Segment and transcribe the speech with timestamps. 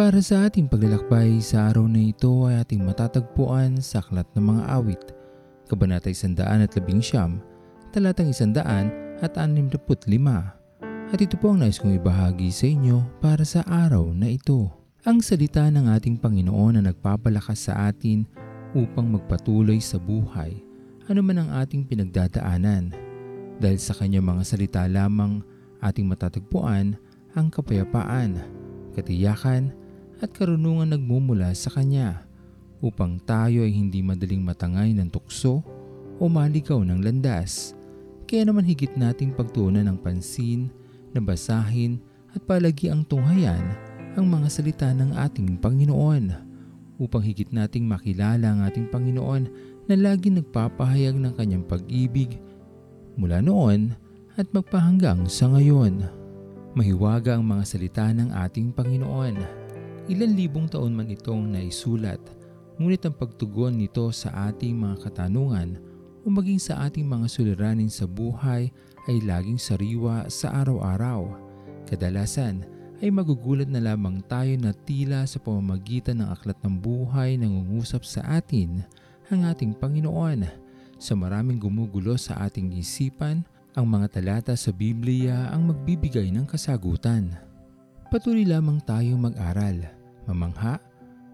[0.00, 4.62] para sa ating paglalakbay sa araw na ito ay ating matatagpuan sa Aklat ng Mga
[4.72, 5.02] Awit,
[5.68, 7.44] Kabanata 111,
[7.92, 9.76] talatang 100 at 65.
[10.88, 14.72] At ito po ang nais kong ibahagi sa inyo para sa araw na ito.
[15.04, 18.24] Ang salita ng ating Panginoon na nagpapalakas sa atin
[18.72, 20.64] upang magpatuloy sa buhay,
[21.12, 22.96] ano man ang ating pinagdadaanan.
[23.60, 25.44] Dahil sa kanyang mga salita lamang
[25.84, 26.96] ating matatagpuan
[27.36, 28.40] ang kapayapaan,
[28.96, 29.76] katiyakan
[30.20, 32.28] at karunungan nagmumula sa Kanya
[32.80, 35.64] upang tayo ay hindi madaling matangay ng tukso
[36.20, 37.72] o maligaw ng landas.
[38.28, 40.68] Kaya naman higit nating pagtuunan ng pansin,
[41.16, 41.98] nabasahin
[42.36, 43.64] at palagi ang tunghayan
[44.14, 46.24] ang mga salita ng ating Panginoon
[47.00, 49.48] upang higit nating makilala ang ating Panginoon
[49.88, 52.38] na lagi nagpapahayag ng kanyang pag-ibig
[53.16, 53.96] mula noon
[54.36, 56.06] at magpahanggang sa ngayon.
[56.76, 59.59] Mahiwaga ang mga salita ng ating Panginoon
[60.10, 62.18] Ilan libong taon man itong naisulat,
[62.82, 68.10] ngunit ang pagtugon nito sa ating mga katanungan o maging sa ating mga suliranin sa
[68.10, 68.74] buhay
[69.06, 71.30] ay laging sariwa sa araw-araw.
[71.86, 72.66] Kadalasan
[72.98, 78.26] ay magugulat na lamang tayo na tila sa pamamagitan ng aklat ng buhay nangungusap sa
[78.34, 78.82] atin
[79.30, 80.42] ang ating Panginoon.
[80.98, 83.46] Sa maraming gumugulo sa ating isipan,
[83.78, 87.30] ang mga talata sa Biblia ang magbibigay ng kasagutan.
[88.10, 90.82] Patuloy lamang tayong mag-aral mamangha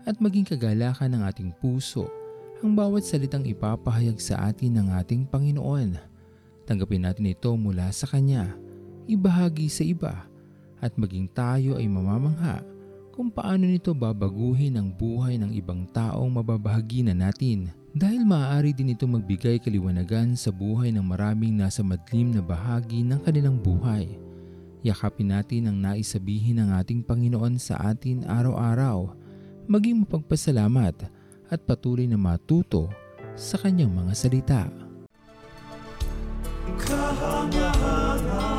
[0.06, 2.06] at maging kagalakan ng ating puso
[2.64, 6.00] ang bawat salitang ipapahayag sa atin ng ating Panginoon.
[6.64, 8.56] Tanggapin natin ito mula sa Kanya,
[9.04, 10.24] ibahagi sa iba,
[10.80, 12.64] at maging tayo ay mamamangha
[13.16, 18.92] kung paano nito babaguhin ang buhay ng ibang taong mababahagi na natin dahil maaari din
[18.92, 24.25] ito magbigay kaliwanagan sa buhay ng maraming nasa madlim na bahagi ng kanilang buhay.
[24.86, 29.18] Yakapin natin ang naisabihin ng ating Panginoon sa atin araw-araw,
[29.66, 31.10] maging mapagpasalamat
[31.50, 32.86] at patuloy na matuto
[33.34, 34.70] sa kanyang mga salita.
[36.78, 38.55] Kahangahangang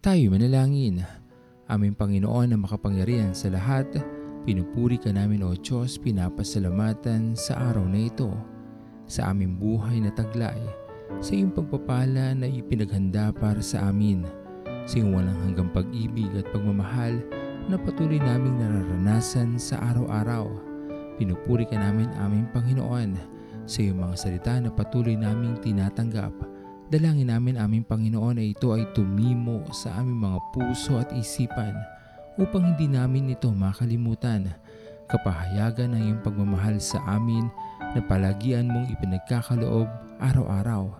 [0.00, 1.04] Tayo manalangin.
[1.68, 3.84] Aming Panginoon na makapangyarihan sa lahat,
[4.48, 8.32] pinupuri ka namin o Diyos, pinapasalamatan sa araw na ito,
[9.04, 10.56] sa aming buhay na taglay,
[11.20, 14.24] sa iyong pagpapala na ipinaghanda para sa amin,
[14.88, 17.20] sa iyong walang hanggang pag-ibig at pagmamahal
[17.68, 20.48] na patuloy naming nararanasan sa araw-araw.
[21.20, 23.20] Pinupuri ka namin aming Panginoon
[23.68, 26.32] sa iyong mga salita na patuloy naming tinatanggap
[26.90, 31.70] Dalangin namin aming Panginoon ay ito ay tumimo sa aming mga puso at isipan
[32.34, 34.50] upang hindi namin ito makalimutan.
[35.06, 37.46] Kapahayagan ng iyong pagmamahal sa amin
[37.94, 39.86] na palagian mong ipinagkakaloob
[40.18, 40.90] araw-araw.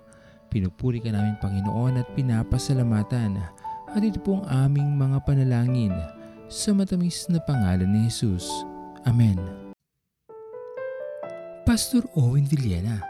[0.47, 3.43] Pinupuri ka namin Panginoon at pinapasalamatan
[3.91, 5.95] at ito po ang aming mga panalangin
[6.47, 8.47] sa matamis na pangalan ni Jesus.
[9.11, 9.43] Amen.
[11.67, 13.10] Pastor Owen Villena